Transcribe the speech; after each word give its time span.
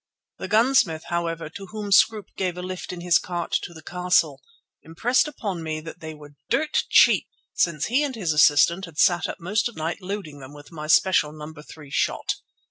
The 0.39 0.47
gunsmith, 0.47 1.03
however, 1.09 1.47
to 1.51 1.67
whom 1.67 1.91
Scroope 1.91 2.35
gave 2.35 2.57
a 2.57 2.63
lift 2.63 2.91
in 2.91 3.01
his 3.01 3.19
cart 3.19 3.51
to 3.61 3.71
the 3.71 3.83
castle, 3.83 4.41
impressed 4.81 5.27
upon 5.27 5.61
me 5.61 5.79
that 5.79 5.99
they 5.99 6.15
were 6.15 6.33
dirt 6.49 6.85
cheap, 6.89 7.27
since 7.53 7.85
he 7.85 8.01
and 8.01 8.15
his 8.15 8.33
assistant 8.33 8.85
had 8.85 8.97
sat 8.97 9.29
up 9.29 9.39
most 9.39 9.69
of 9.69 9.75
the 9.75 9.79
night 9.83 10.01
loading 10.01 10.39
them 10.39 10.55
with 10.55 10.71
my 10.71 10.87
special 10.87 11.31
No. 11.31 11.53
3 11.53 11.91
shot. 11.91 12.37